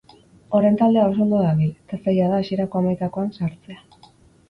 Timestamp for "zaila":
2.07-2.33